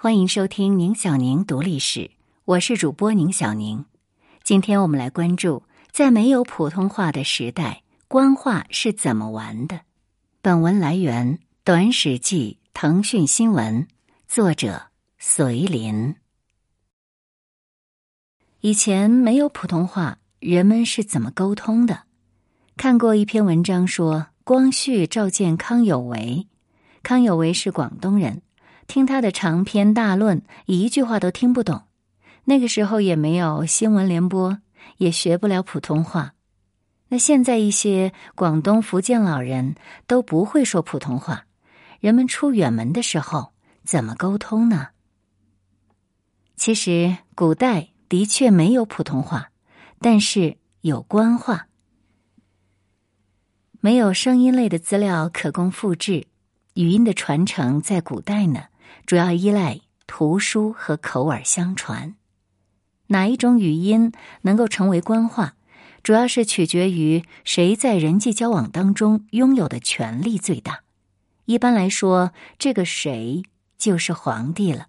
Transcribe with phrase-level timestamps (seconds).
[0.00, 2.12] 欢迎收听宁小宁读历史，
[2.44, 3.84] 我是主播宁小宁。
[4.44, 9.80] 今天我们来关注，在没有普通话的时代，官话是怎么玩的。
[10.40, 13.88] 本文来源《短史记》，腾讯新闻，
[14.28, 14.82] 作者
[15.18, 16.14] 隋林。
[18.60, 22.04] 以前没有普通话，人们是怎么沟通的？
[22.76, 26.46] 看过一篇文章说，光绪召见康有为，
[27.02, 28.42] 康有为是广东人。
[28.88, 31.82] 听他的长篇大论，一句话都听不懂。
[32.44, 34.58] 那个时候也没有新闻联播，
[34.96, 36.32] 也学不了普通话。
[37.08, 39.74] 那现在一些广东、福建老人
[40.06, 41.44] 都不会说普通话，
[42.00, 43.52] 人们出远门的时候
[43.84, 44.88] 怎么沟通呢？
[46.56, 49.50] 其实古代的确没有普通话，
[50.00, 51.66] 但是有官话。
[53.80, 56.26] 没有声音类的资料可供复制，
[56.72, 58.64] 语音的传承在古代呢。
[59.08, 62.14] 主要依赖图书和口耳相传，
[63.06, 65.54] 哪一种语音能够成为官话，
[66.02, 70.80] 主要是取决于谁在人际交往当中拥有的权力最大。
[71.46, 73.44] 一般来说，这个谁
[73.78, 74.88] 就是皇帝了。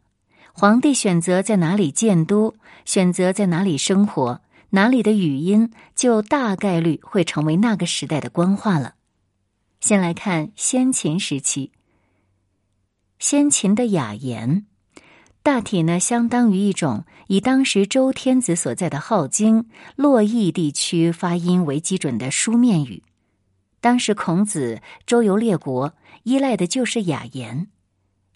[0.51, 8.95] 皇帝选择在哪里建都，选择在哪里生活，哪里的语音就大概率会成为那个时代的官话了。
[9.79, 11.71] 先来看先秦时期。
[13.19, 14.65] 先秦的雅言，
[15.43, 19.65] 大体呢相当于一种以当时周天子所在的镐京、
[19.97, 23.03] 洛邑地区发音为基准的书面语。
[23.81, 27.67] 当时孔子周游列国，依赖的就是雅言，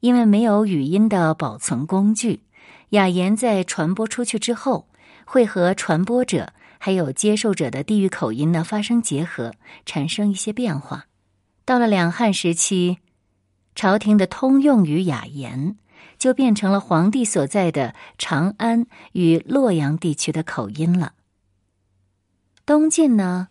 [0.01, 2.41] 因为没有语音的保存工具，
[2.89, 4.89] 雅言在传播出去之后，
[5.23, 9.53] 会和传播者还有接受者的地域口音呢发生结合，
[9.85, 11.05] 产生一些变化。
[11.63, 12.97] 到了两汉时期。
[13.75, 15.77] 朝廷的通用语雅言，
[16.17, 21.13] 就变成了皇帝所在的长安与洛阳地区的口音了。
[22.65, 23.49] 东晋呢，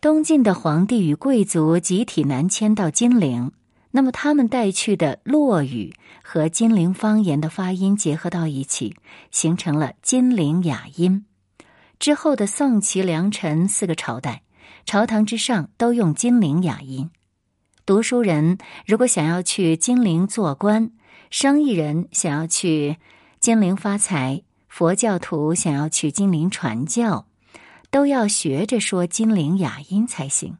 [0.00, 3.50] 东晋的皇帝与贵族集体南迁到金陵，
[3.90, 8.94] 那么他们带去的洛语和金陵方言的发音结合到一起，
[9.30, 11.24] 形成了金陵雅音。
[11.98, 14.42] 之后的宋、齐、梁、陈四个朝代，
[14.84, 17.10] 朝堂之上都用金陵雅音。
[17.86, 20.90] 读书人如果想要去金陵做官，
[21.30, 22.96] 生意人想要去
[23.38, 27.28] 金陵发财，佛教徒想要去金陵传教，
[27.92, 30.58] 都要学着说金陵雅音才行。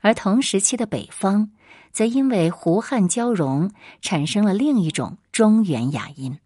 [0.00, 1.50] 而同时期的北方，
[1.92, 3.70] 则因为胡汉交融，
[4.02, 6.40] 产生了另一种中原雅音。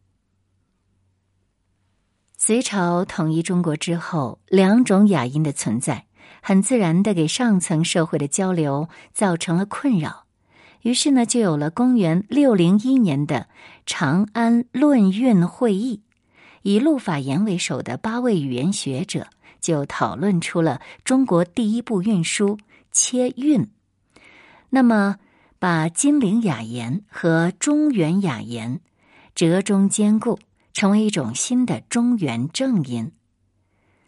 [2.37, 6.05] 隋朝统一中国之后，两种雅音的存在。
[6.43, 10.25] 很自然的给上层社会的交流造成了困扰，
[10.83, 13.49] 于是呢，就有了公元六零一年的
[13.85, 16.03] 长安论韵会议，
[16.63, 19.27] 以陆法言为首的八位语言学者
[19.61, 22.57] 就讨论出了中国第一部韵书
[22.91, 23.63] 《切韵》，
[24.71, 25.17] 那么
[25.59, 28.81] 把金陵雅言和中原雅言
[29.35, 30.39] 折中兼顾，
[30.73, 33.13] 成为一种新的中原正音。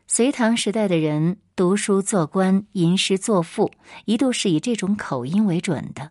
[0.06, 3.70] 隋唐时代的人读书做官、吟诗作赋，
[4.06, 6.10] 一度是以这种口音为准的。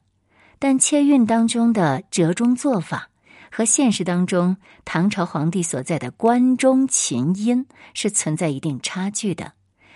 [0.59, 3.09] 但切韵当中的折中做法
[3.51, 9.51] 和现实当中唐朝皇帝所在的关中琴音是存在一定差距的。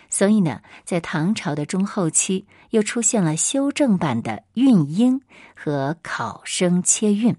[0.09, 5.21] 所以呢，在唐朝的中后期，又出现了修正版的韵音
[5.55, 7.33] 和考生切韵，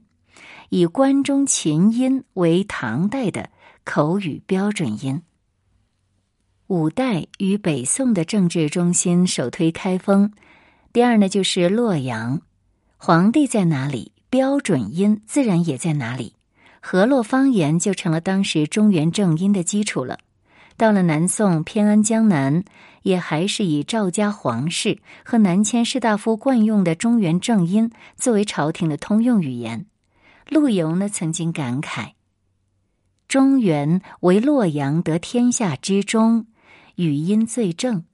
[0.70, 3.50] 以关中琴音为唐代的
[3.84, 5.20] 口语标准音。
[6.68, 10.32] 五代与北宋的政治中心首推开封，
[10.92, 12.40] 第二呢就是洛阳，
[12.96, 16.34] 皇帝在哪里，标准音自然也在哪里，
[16.82, 20.18] 河洛方言就成了当时中原正音的基础了。
[20.76, 22.64] 到了南宋偏安江南，
[23.02, 29.86] 也还是以赵家皇室和南迁士大夫惯用的中原正音作为朝廷的通用语言。
[30.48, 32.14] 陆游呢曾经感慨
[33.28, 36.46] ：“中原为洛阳得天下之中。”
[36.96, 38.04] 语音最正，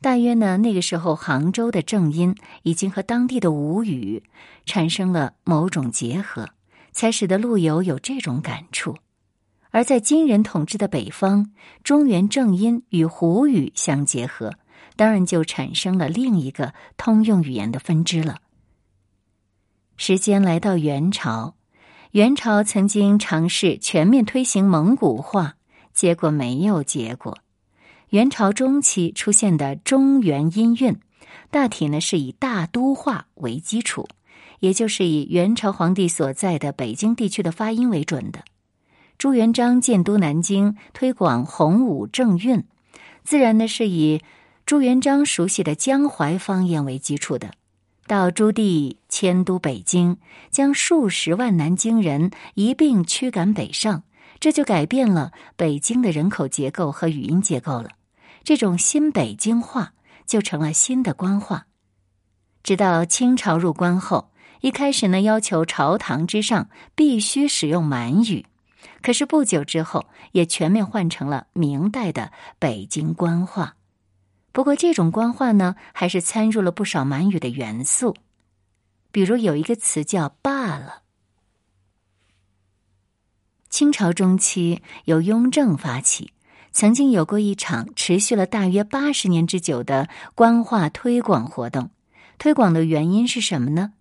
[0.00, 4.22] 大约呢，那个时候杭州的正音已经和当地的吴语
[4.64, 6.48] 产生了某种结合，
[6.92, 8.96] 才使得陆游有这种感触。
[9.70, 11.52] 而在金人统治的北方，
[11.84, 14.54] 中原正音与胡语相结合，
[14.96, 18.38] 当然就产生了另一个通用语言的分支了。
[19.98, 21.54] 时间来到元朝，
[22.12, 25.56] 元朝曾经尝试全面推行蒙古化，
[25.92, 27.36] 结果没有结果。
[28.16, 30.96] 元朝中期出现的中原音韵，
[31.50, 34.08] 大体呢是以大都话为基础，
[34.58, 38.42] 也就是以元朝皇帝所在的北京地区的发音为准的。
[39.18, 42.64] 朱元璋建都南京，推广洪武正韵，
[43.22, 44.22] 自然呢是以
[44.64, 47.50] 朱元璋熟悉的江淮方言为基础的。
[48.06, 50.16] 到朱棣迁都北京，
[50.50, 54.04] 将数十万南京人一并驱赶北上，
[54.40, 57.90] 这就改变了北京的人口结构和语音结构了。
[58.46, 59.92] 这种新北京话
[60.24, 61.66] 就成了新的官话。
[62.62, 68.46] 直到清朝入关后，一开始呢要求朝堂之上必须使用满语，
[69.02, 73.74] 可是不久之后也全面换成了明代的北京官话。
[74.52, 78.14] 不过，这种官话呢，还是掺入了不少满语的元素，
[79.10, 81.02] 比如有一个词叫“罢了”。
[83.68, 86.32] 清朝中期，由雍正发起，
[86.76, 91.88] 曾经有过一场持续了大约八十年之久的官话推广活动。
[92.36, 93.94] 推广的原因是什么呢？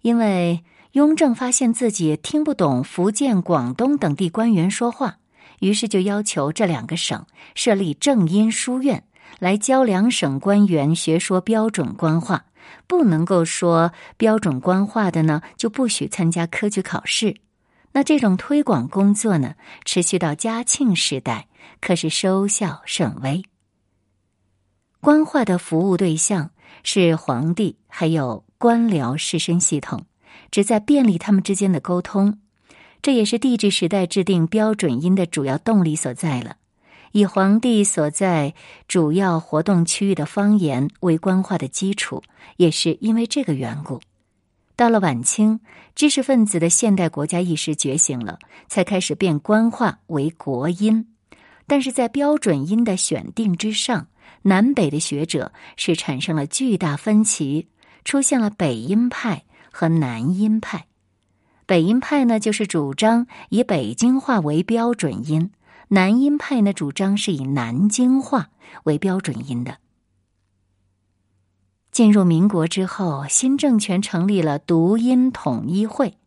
[0.00, 5.18] 因为雍正发现自己听不懂福建、广东等地官员说话，
[5.60, 9.04] 于是就要求这两个省设立正音书院。
[9.38, 12.46] 来教两省官员学说标准官话，
[12.86, 17.36] 不能够说标准官话的呢，就不许参加科举考试。
[17.92, 21.46] 那这种推广工作呢，持续到嘉庆时代，
[21.80, 23.42] 可是收效甚微。
[25.00, 26.50] 官话的服务对象
[26.82, 30.06] 是皇帝，还有官僚士绅系统，
[30.50, 32.38] 旨在便利他们之间的沟通。
[33.02, 36.56] 这也是帝制时代制定标准音的主要动力所在了。
[37.12, 38.54] 以皇帝所在
[38.88, 42.22] 主要活动区域的方言为官话的基础，
[42.56, 44.00] 也是因为这个缘故。
[44.74, 45.60] 到了晚清，
[45.94, 51.13] 知识分子的现代国家意识觉醒了，才开始变官话为国音。
[51.66, 54.08] 但是在标准音的选定之上，
[54.42, 57.68] 南北的学者是产生了巨大分歧，
[58.04, 60.86] 出现了北音派和南音派。
[61.66, 65.50] 北音派呢，就是主张以北京话为标准音。
[65.88, 68.50] 南音派呢，主张是以南京话
[68.84, 69.78] 为标准音的。
[71.90, 76.18] 进入民国之后，新政权成立了读音统一会，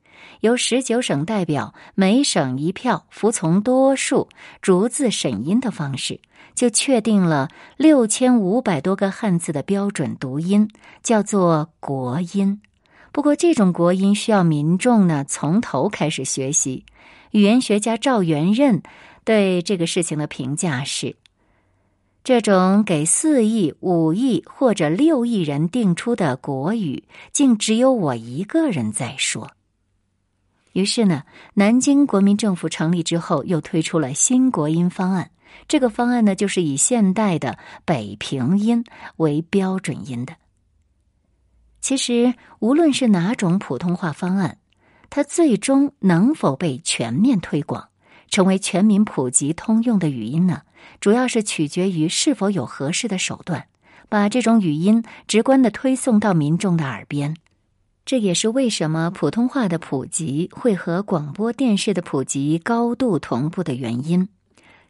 [0.42, 4.30] 由十九省代表每省一票，服从多数，
[4.62, 6.20] 逐字审音的方式，
[6.56, 10.70] 就确定了六千五百多个汉字的标准读音，
[11.04, 12.62] 叫做国音。
[13.12, 16.86] 不过，这种国音需要民众呢从头开始学习。
[17.32, 18.82] 语言学家赵元任。
[19.24, 21.18] 对这个事情的评价是：
[22.24, 27.04] 这种给四亿、五亿或者六亿人定出的国语，
[27.34, 29.52] 竟只有我一个人在说。
[30.78, 31.24] 于是呢，
[31.56, 35.32] 南京国民政府成立之后，又推出了新国音方案。
[35.68, 38.84] 这个方案呢，就是以现代的北平音
[39.16, 40.36] 为标准音的。
[41.82, 44.60] 其实，无论是哪种普通话方案，
[45.10, 47.90] 它最终能否被全面推广？
[48.30, 50.62] 成为全民普及通用的语音呢，
[51.00, 53.66] 主要是取决于是否有合适的手段，
[54.10, 57.36] 把这种语音直观的推送到民众的耳边。
[58.08, 64.30] 这也是为什么普通话的普及会和广播电视的普及高度同步的原因。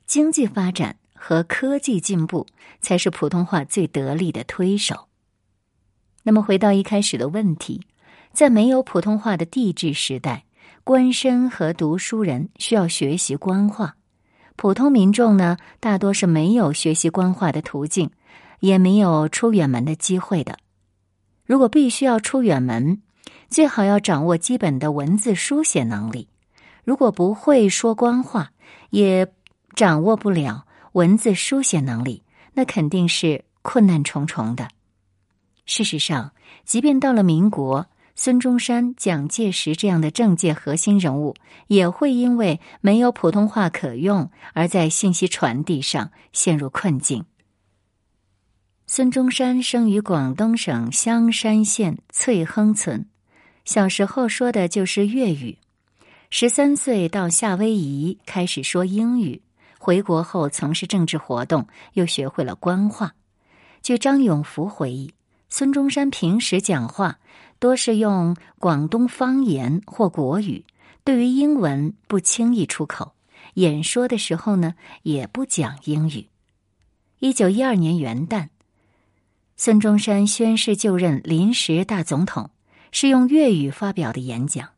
[0.05, 2.45] 经济发展和科技进步
[2.79, 5.07] 才是普通话最得力的推手。
[6.21, 7.81] 那么，回到一开始的问题，
[8.33, 10.43] 在没有普通话的帝制时代。
[10.83, 13.95] 官绅和读书人需要学习官话，
[14.55, 18.11] 普通民众呢，大多是没有学习官话的途径，
[18.59, 20.59] 也没有出远门的机会的。
[21.45, 23.01] 如果必须要出远门，
[23.49, 26.27] 最好要掌握基本的文字书写能力。
[26.83, 28.51] 如果不会说官话，
[28.89, 29.31] 也
[29.75, 32.23] 掌握不了文字书写能力，
[32.53, 34.67] 那肯定是困难重重的。
[35.65, 36.33] 事实上，
[36.65, 37.87] 即便到了民国。
[38.19, 41.35] 孙中山、蒋介石这样的政界核心人物，
[41.67, 47.25] 也会因为没有普通话可用，而在信息传递上陷入困境。
[48.87, 53.05] 孙中山生于广东省香山县翠亨村，
[53.67, 55.57] 小时候说的就是粤语。
[56.29, 59.41] 十三岁到夏威夷开始说英语，
[59.77, 63.13] 回国后从事政治活动，又学会了官话。
[63.81, 65.11] 据张永福回忆，
[65.49, 67.19] 孙中山平时讲话。
[67.59, 70.63] 多是用广东方言或国语，
[71.03, 73.15] 对于英文不轻易出口。
[73.55, 76.27] 演说的时候呢，也不讲英语。
[77.19, 78.47] 一九一二年元旦，
[79.57, 82.51] 孙中山宣誓就任临时大总统，
[82.99, 84.69] 是用粤语发表的演讲。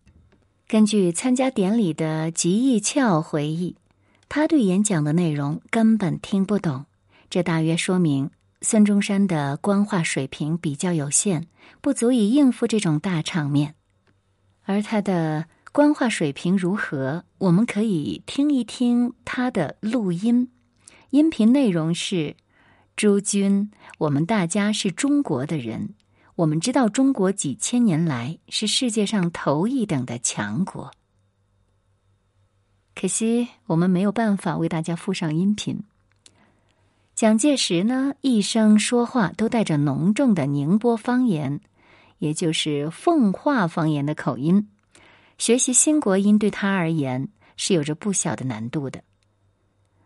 [0.67, 3.77] 根据参加典礼的吉义翘回忆，
[4.27, 6.83] 他对演讲的内容根本听不懂，
[7.29, 8.29] 这大约说明。
[8.59, 11.45] 孙中山的官话水平比较有限，
[11.79, 13.75] 不足以应付这种大场面。
[14.63, 17.23] 而他的官话水平如何？
[17.37, 20.51] 我们可以听一听他的录音。
[21.11, 22.35] 音频内容是：
[22.97, 25.93] 诸君，我们大家是中国的人，
[26.39, 30.89] 我们知道中国几千年来是世界上头一等的强国。
[32.95, 35.83] 可惜我们没有办法为大家附上音频。
[37.13, 41.59] 蒋介石呢，一生说话都带着浓重的宁波方言，
[42.19, 44.69] 也就是奉化方言的口音。
[45.37, 47.27] 学习新国音对他而言
[47.57, 49.03] 是有着不小的难度的，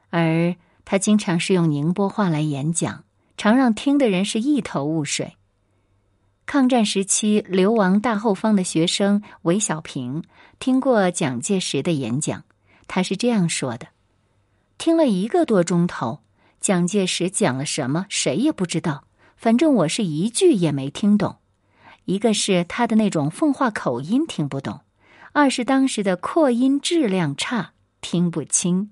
[0.09, 3.03] 而他经常是用宁波话来演讲，
[3.37, 5.37] 常让听的人是一头雾水。
[6.53, 10.23] 抗战时期流亡大后方的学生韦小平
[10.59, 12.43] 听过蒋介石的演讲。
[12.85, 13.87] 他是这样说的
[14.77, 16.19] ：“听了一个多钟头，
[16.59, 19.05] 蒋介石讲了什么，谁也不知道。
[19.35, 21.37] 反正我是一句也没听懂。
[22.05, 24.81] 一个是他的那种奉化口音听不懂，
[25.31, 28.91] 二是当时的扩音质量差，听不清。”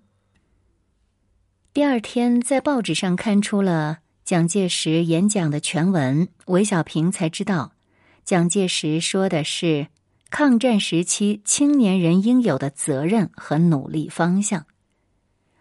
[1.71, 7.73] 第二天在报纸上看出了蒋介石演讲的全文，韦小平才知道，
[8.23, 9.87] 蒋介石说的是。
[10.29, 14.65] 抗战时期青年人应有的责任和努力方向，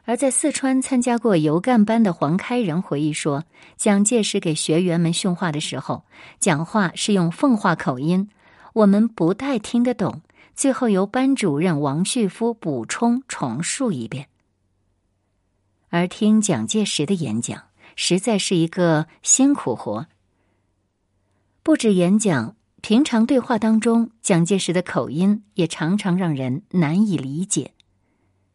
[0.05, 3.43] 而在四川参加过油干班的黄开仁回忆说，
[3.77, 6.05] 蒋介石给学员们训话的时候，
[6.39, 8.31] 讲话是用奉化口音，
[8.73, 10.23] 我们不太听得懂，
[10.55, 14.29] 最后由班主任王旭夫补充重述一遍。
[15.89, 17.65] 而听蒋介石的演讲，
[18.03, 20.07] 实在是一个辛苦活，
[21.63, 22.57] 不止演讲。
[22.81, 27.75] 平常对话当中，蒋介石的口音也常常让人难以理解。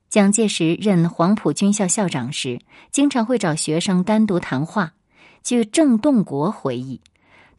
[0.09, 2.59] 蒋介石任黄埔军校校长时，
[2.91, 4.95] 经常会找学生单独谈话。
[5.43, 7.01] 据郑洞国回忆，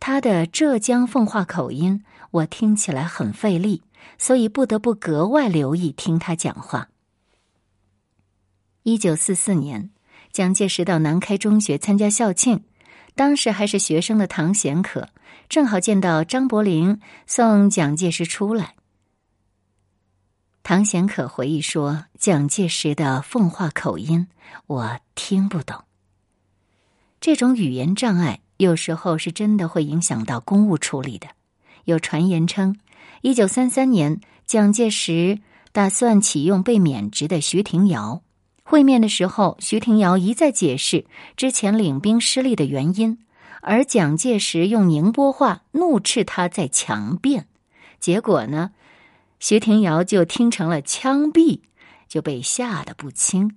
[0.01, 2.03] 他的浙江奉化口音，
[2.33, 3.85] 我听起来很费力，
[4.19, 6.89] 所以不得不格外留意听他讲话。
[8.83, 9.91] 一九四四年，
[10.37, 12.63] 蒋介石到南开中学参加校庆。
[13.15, 15.09] 当时还是学生的唐贤可，
[15.49, 18.75] 正好见到张伯苓送蒋介石出来。
[20.63, 24.29] 唐贤可回忆说：“蒋介石的奉化口音
[24.67, 25.85] 我听不懂。
[27.19, 31.29] 这种语言障碍有时候是真的会影响到公务处理的。
[31.85, 32.79] 有传言称，
[33.23, 35.41] 一九三三年蒋介石
[35.73, 38.21] 打算启用被免职的徐廷瑶。”
[38.69, 41.07] 会面的时候，徐廷瑶一再解释
[41.37, 43.17] 之前领兵失利的原因，
[43.63, 47.47] 而蒋介石用宁波话怒斥他在强辩，
[48.01, 48.73] 结果呢，
[49.39, 51.61] 徐廷瑶就听成了枪毙，
[52.09, 53.57] 就被吓得不轻。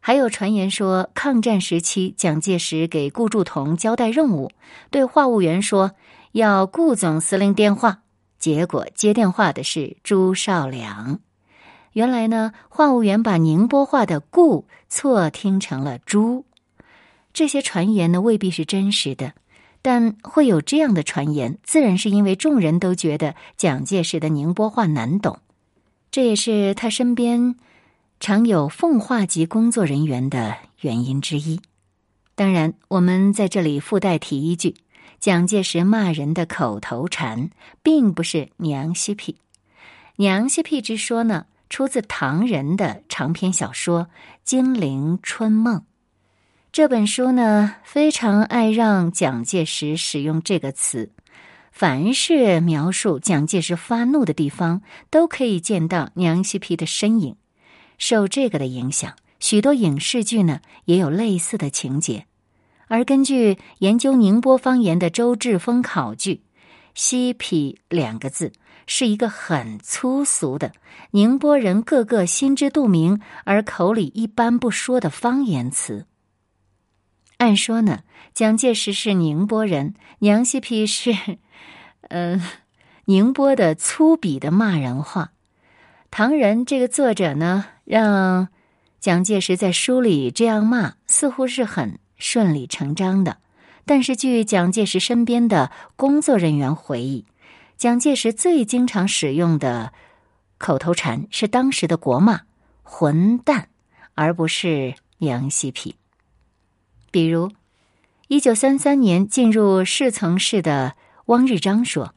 [0.00, 4.50] 还有传言说，抗战时期蒋介石给顾祝同交代任务，
[4.90, 5.92] 对话务员说
[6.32, 8.00] 要顾总司令电话，
[8.38, 11.20] 结果接电话的是朱绍良。
[11.92, 16.46] 原来呢，话务员把宁波话的“故”错听成了“猪”，
[17.34, 19.34] 这些传言呢未必是真实的，
[19.82, 25.40] 但会有这样的传言，自然是因为众人都觉得蒋介石的宁波话难懂，
[26.10, 27.56] 这也是他身边
[28.20, 31.60] 常有奉化籍工作人员的原因之一。
[32.34, 34.76] 当然，我们在这里附带提一句：
[35.20, 37.50] 蒋介石骂人的口头禅，
[37.82, 39.36] 并不是“娘西屁
[40.16, 41.44] ”，“娘西屁”之说呢。
[41.72, 44.02] 出自唐人的长篇小说
[44.44, 45.78] 《金陵春梦》
[46.70, 51.12] 这本书呢，非常爱让蒋介石使用这个词。
[51.70, 57.36] 凡是描述蒋介石发怒的地方，都可以见到娘西皮的身影。
[57.96, 62.26] 受这个的影响，许多影视剧呢也有类似的情节。
[62.88, 66.42] 而根据研究宁波方言的周志峰考据
[66.94, 68.52] ，“嬉皮”两个字。
[68.84, 70.72] 是一个很粗俗的
[71.12, 76.04] 宁波人个个心知肚明而口里一般不说的方言词。
[77.38, 78.00] 按说呢，
[78.34, 81.14] 蒋介石是宁波人，娘西皮是，
[82.10, 82.42] 呃，
[83.04, 85.32] 宁波的粗鄙的骂人话。
[86.10, 88.48] 唐人这个作者呢，让
[88.98, 93.38] 蒋介石在书里这样骂，似乎是很顺理成章的。
[93.84, 97.24] 但是据蒋介石身边的工作人员回忆。
[97.76, 99.92] 蒋介石最经常使用的
[100.56, 102.42] 口头禅是当时的国骂
[102.84, 103.68] “混蛋”，
[104.14, 105.96] 而不是“娘西皮”。
[107.10, 107.50] 比如，
[108.28, 110.94] 一九三三年进入侍从室的
[111.26, 112.14] 汪日章说：“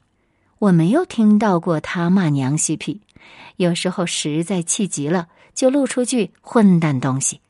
[0.59, 3.01] 我没有听到过他骂娘西皮，
[3.55, 7.41] 有时候实在气急了，就露出句‘混蛋东西’。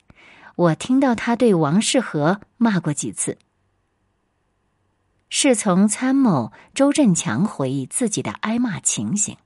[0.56, 3.36] 我听到他对王世和骂过几次。”
[5.38, 9.36] 侍从参谋周振强回忆自己的挨骂情形，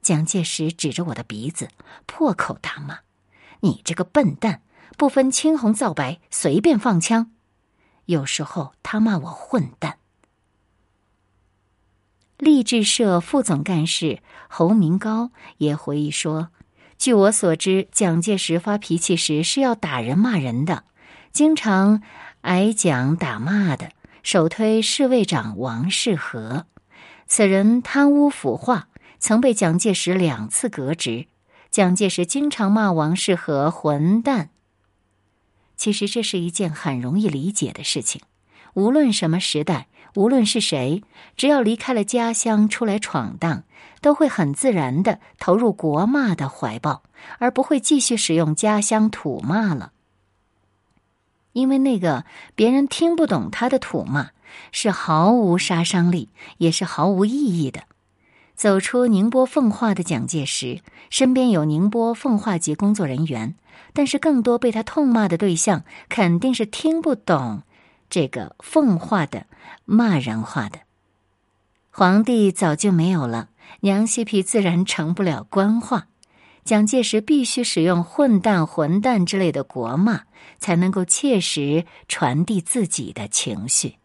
[0.00, 1.68] 蒋介石指着我的鼻子，
[2.06, 3.00] 破口大骂
[3.60, 4.62] ：“你这个笨蛋，
[4.96, 7.32] 不分青红皂白，随便放枪！”
[8.08, 9.98] 有时候他骂我混蛋。
[12.38, 16.48] 励志社副总干事侯明高也回忆说
[16.96, 20.84] ：“据我所知，蒋介石发脾气时是要打人骂人的，
[21.30, 22.02] 经常
[22.40, 23.92] 挨讲打骂的。
[24.22, 26.66] 首推侍卫长王世和，
[27.26, 31.26] 此人贪污腐化，曾被蒋介石两次革职。
[31.70, 34.50] 蒋介石经常骂王世和混蛋。
[35.76, 38.20] 其实这是一件很容易理解的事情，
[38.74, 41.04] 无论什么时代。”无论是谁，
[41.36, 43.62] 只要离开了家乡出来闯荡，
[44.00, 47.04] 都会很自然的投入国骂的怀抱，
[47.38, 49.92] 而不会继续使用家乡土骂了。
[51.52, 54.30] 因为那个别人听不懂他的土骂，
[54.72, 56.28] 是毫无杀伤力，
[56.58, 57.82] 也是毫无意义的。
[58.54, 63.54] 走出宁波奉化的蒋介石，身边有宁波奉化籍工作人员，
[63.94, 67.62] 但是更多被他痛骂的对象，肯定是听不懂。
[68.10, 69.46] 这个奉化的
[69.86, 70.80] 骂人话的
[71.90, 73.48] 皇帝早就没有了，
[73.80, 76.08] 娘西皮自然成不了官话。
[76.70, 80.20] 蒋介石必须使用“混蛋”“混蛋”之类的国骂，
[80.60, 83.96] 才能够切实传递自己的情绪。